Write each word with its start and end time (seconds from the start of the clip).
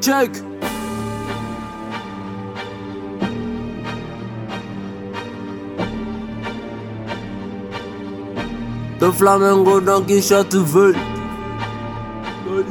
Check. 0.00 0.30
De 9.00 9.10
Flamengo 9.10 9.80
dans 9.80 10.02
qui 10.02 10.22
chante 10.22 10.54
veulent. 10.54 10.96
Le, 12.46 12.64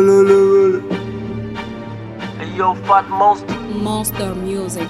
le, 0.00 0.22
le, 0.22 0.72
le. 0.72 0.82
Hey 2.40 2.56
yo, 2.56 2.74
fat 2.86 3.04
monster. 3.10 3.54
Monster 3.82 4.34
Music. 4.34 4.88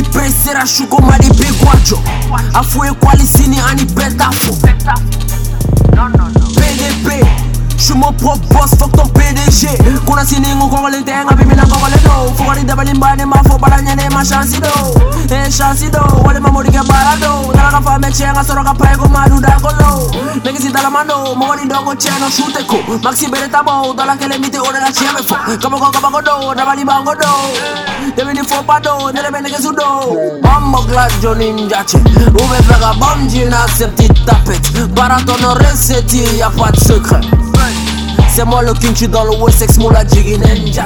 nipeisera 0.00 0.66
shugo 0.66 0.98
malibigwajo 0.98 1.98
afu 2.54 2.84
ekwalisini 2.84 3.60
anipetafo 3.70 4.52
pdp 6.54 7.08
je 7.76 7.82
suis 7.84 7.94
boss 7.94 8.70
fuck 8.78 8.92
ton 8.96 9.08
pdg 9.08 9.66
kuna 10.04 10.26
siningo 10.26 10.68
kovalentenga 10.68 11.32
pimina 11.36 11.66
kovale 11.66 11.96
Fuori 12.34 12.64
da 12.64 12.74
balimbani 12.74 13.24
ma 13.24 13.40
fu 13.44 13.56
baranyane 13.58 14.08
ma 14.10 14.22
shansi 14.24 14.58
do 14.60 14.70
E 15.28 15.50
shansi 15.50 15.90
do 15.90 16.00
Wale 16.24 16.40
mamuri 16.40 16.70
ke 16.70 16.80
barado 16.86 17.52
Nalaga 17.54 17.80
fa 17.80 17.98
me 17.98 18.10
chenga 18.10 18.42
soro 18.42 18.62
ka 18.62 18.74
prego 18.74 19.08
maru 19.08 19.40
da 19.40 19.56
golo 19.60 20.10
Negi 20.44 20.60
si 20.60 20.70
dalla 20.70 20.90
mano 20.90 21.34
Mogoni 21.34 21.66
dogo 21.66 21.94
cheno 21.96 22.28
shute 22.28 22.64
ko 22.66 22.78
Maxi 23.02 23.28
bere 23.28 23.48
tabo 23.48 23.92
Dalla 23.94 24.16
che 24.16 24.26
le 24.26 24.38
mite 24.38 24.58
ore 24.58 24.78
la 24.78 24.90
cheme 24.90 25.22
fo 25.22 25.36
Kama 25.58 25.78
ko 25.78 25.90
kama 25.90 26.10
ko 26.10 26.20
do 26.20 26.54
Na 26.54 26.64
bali 26.64 26.84
bango 26.84 27.14
do 27.14 28.14
Devi 28.14 28.32
di 28.32 28.42
fo 28.46 28.62
pado 28.62 29.10
Nele 29.12 29.30
bene 29.30 29.48
che 29.48 29.60
su 29.60 29.72
do 29.72 30.38
glass, 30.80 30.86
glaggio 30.86 31.34
ninja 31.34 31.84
c'è. 31.84 31.98
Uve 31.98 32.62
frega 32.62 32.94
bamgi 32.94 33.44
na 33.44 33.66
septi 33.66 34.06
tapet. 34.24 34.88
Baratono 34.88 35.54
reseti 35.54 36.36
ya 36.36 36.50
fa 36.50 36.70
secret 36.74 37.26
C'est 38.28 38.44
moi 38.44 38.62
le 38.62 38.72
king, 38.74 38.94
tu 38.94 39.08
dans 39.08 39.24
le 39.24 39.36
Wessex, 39.42 39.78
mon 39.78 39.90
la 39.90 40.04
jiggy 40.04 40.38
ninja. 40.38 40.84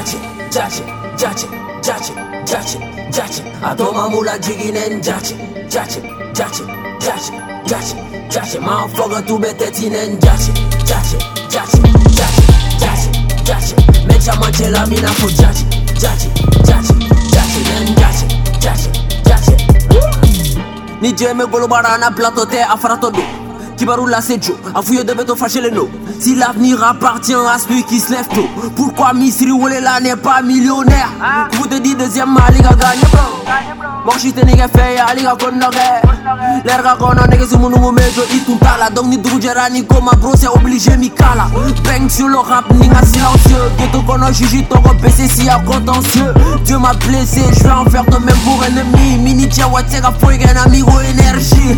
jace, 1.16 1.46
jace, 1.82 2.12
jace, 2.46 2.78
jace. 3.10 3.42
Atoma 3.62 4.08
mula 4.08 4.38
jiginen 4.38 5.02
jace, 5.02 5.34
jace, 5.68 6.00
jace, 6.34 6.62
jace, 7.00 7.32
jace. 7.66 8.14
Jace, 8.34 8.58
motherfucker 8.58 9.22
tu 9.26 9.38
bete 9.38 9.70
tinen 9.70 10.18
jace, 10.18 10.50
jace, 10.84 11.16
jace, 11.50 11.78
jace, 12.18 12.42
jace, 12.80 13.10
jace 13.44 13.74
Mecha 14.08 14.34
manche 14.40 14.70
la 14.70 14.84
mina 14.86 15.08
fu 15.08 15.28
jace, 15.30 15.64
jace, 15.94 16.28
jace, 16.66 16.94
jace 17.30 17.60
Nen 17.68 17.94
jace, 17.94 18.26
jace, 18.60 18.90
jace 19.24 19.56
Nije 21.00 21.34
me 21.34 21.46
bolo 21.46 21.68
barana 21.68 22.10
plato 22.10 22.44
te 22.44 22.60
afra 22.60 22.96
du 22.96 23.43
Kibarou 23.76 24.06
la 24.06 24.20
c'est 24.20 24.42
Joe, 24.42 24.56
Afouyo 24.74 25.02
de 25.04 25.12
beto 25.14 25.34
fâcher 25.34 25.60
les 25.60 25.70
noms. 25.70 25.88
Si 26.20 26.34
l'avenir 26.34 26.82
appartient 26.82 27.34
à 27.34 27.58
celui 27.58 27.82
qui 27.84 27.98
se 27.98 28.12
lève 28.12 28.28
tôt 28.28 28.46
Pourquoi 28.76 29.12
Misri 29.12 29.50
Wolela 29.50 30.00
n'est 30.00 30.16
pas 30.16 30.42
millionnaire? 30.42 31.10
Vous 31.52 31.66
te 31.66 31.74
dites 31.76 31.98
deuxième 31.98 32.32
mal, 32.32 32.54
il 32.56 32.64
a 32.64 32.70
gagné 32.70 33.02
bro 33.12 33.44
Mon 34.04 34.18
shit 34.18 34.36
nigga 34.44 34.68
fait 34.68 34.94
ya, 34.96 35.12
liga 35.14 35.34
konnore 35.38 35.72
L'erga 36.64 36.96
kono 36.98 37.26
nigga 37.26 37.46
si 37.46 37.58
munu 37.58 37.76
mejo 37.92 38.22
ituntala 38.32 38.90
Donc 38.90 39.06
ni 39.06 39.18
drujera 39.18 39.68
ni 39.70 39.84
koma 39.84 40.12
bro 40.12 40.32
c'est 40.36 40.48
obligé 40.48 40.96
mi 40.96 41.10
kala. 41.10 41.48
Bang 41.84 42.08
sur 42.08 42.28
le 42.28 42.38
rap, 42.38 42.70
ninga 42.70 43.02
silencieux 43.04 43.72
Ghetto 43.76 44.00
kono 44.02 44.32
juju 44.32 44.62
toko 44.64 44.94
PC 45.02 45.28
si 45.28 45.44
y'a 45.44 45.58
contentieux. 45.66 46.32
Dieu 46.64 46.78
m'a 46.78 46.92
blessé, 46.94 47.42
je 47.58 47.64
vais 47.64 47.70
en 47.70 47.84
faire 47.86 48.04
de 48.04 48.16
même 48.24 48.36
pour 48.44 48.64
ennemi. 48.64 49.18
Mini 49.18 49.48
tia 49.48 49.66
watega 49.68 50.12
foiga 50.12 50.46
un 50.54 50.66
amigo 50.66 50.92
énergie 51.00 51.76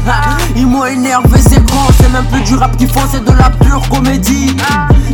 Ils 0.56 0.66
m'ont 0.66 0.84
énervé 0.84 1.40
c'est 1.40 1.64
grand, 1.64 1.85
maintenant 1.86 1.96
c'est 2.00 2.12
même 2.12 2.24
plus 2.26 2.42
du 2.42 2.54
rap 2.56 2.76
qu'il 2.76 2.88
faut 2.88 3.00
c'est 3.10 3.24
de 3.24 3.32
la 3.32 3.50
pure 3.50 3.82
comédie. 3.88 4.56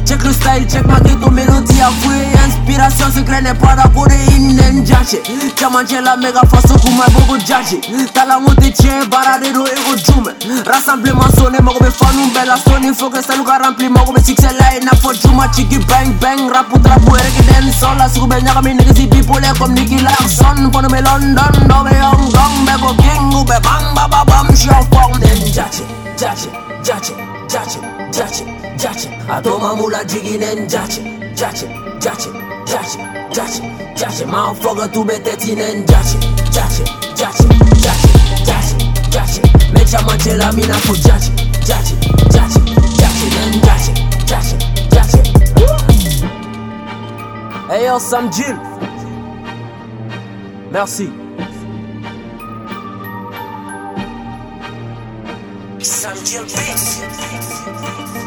Check 0.04 0.24
le 0.24 0.32
style, 0.32 0.66
check 0.68 0.84
ma 0.86 1.00
ghetto 1.00 1.30
mélodie 1.30 1.80
avouée 1.80 2.26
Inspiration 2.46 3.06
secret 3.14 3.40
n'est 3.40 3.54
pas 3.54 3.76
d'aborder 3.76 4.16
in 4.34 4.80
njache 4.80 5.16
chamachela 5.56 6.16
mega 6.16 6.40
faso 6.50 6.74
kumaiboko 6.78 7.38
jaje 7.46 7.80
talamote 8.12 8.72
tien 8.72 9.04
baradero 9.10 9.64
ego 9.66 9.96
jume 10.04 10.32
rassemblement 10.66 11.30
sone 11.36 11.60
makobe 11.62 11.90
fanumbela 11.90 12.56
soni 12.56 12.92
foke 12.92 13.22
saluka 13.22 13.58
rampli 13.58 13.88
makobe 13.88 14.20
sixelai 14.24 14.80
nafo 14.82 15.12
juma 15.14 15.48
chiki 15.48 15.78
bang 15.78 16.12
bang. 16.20 16.50
Raputrapu 16.52 17.16
erekeden 17.16 17.72
sola 17.72 18.08
sikube 18.08 18.42
nyakami 18.42 18.74
negisi 18.74 19.06
bipole 19.06 19.52
kom 19.58 19.72
niki 19.72 20.02
larson. 20.02 20.70
Fonome 20.72 21.00
london 21.00 21.68
dobe 21.68 21.94
yongong 21.94 22.66
beko 22.66 22.94
king 22.96 23.32
ube 23.34 23.56
bang 23.62 23.94
bababam 23.94 24.48
shofong 24.56 25.18
den 25.20 25.52
jache 25.52 26.01
jache, 26.22 26.48
jache, 26.84 27.14
jache, 27.48 27.80
jache, 28.12 28.44
jache 28.76 29.08
Atoma 29.28 29.74
mula 29.74 30.04
jiginen 30.04 30.68
jache, 30.68 31.02
jache, 31.34 31.66
jache, 31.98 32.30
jache, 33.32 33.62
jache 33.96 34.24
Ma 34.26 34.54
foga 34.54 34.86
tu 34.86 35.04
be 35.04 35.18
tetinen 35.20 35.84
jache, 35.84 36.18
jache, 36.52 36.84
jache, 37.16 37.44
jache, 37.74 38.08
jache, 38.44 38.76
jache 39.10 39.40
Mecha 39.72 40.00
manche 40.02 40.36
la 40.36 40.52
mina 40.52 40.74
fo 40.74 40.94
jache, 40.94 41.32
jache, 41.66 41.96
jache, 42.30 42.60
jache 42.98 43.26
nen 43.34 43.60
jache, 43.60 43.92
jache, 44.24 44.56
jache 44.90 45.22
Hey 47.68 47.84
yo 47.86 47.98
Sam 47.98 48.30
Jill 48.30 48.56
Merci 50.70 51.21
Sam 55.84 56.16
Jill 56.24 56.44
Beats 56.44 58.21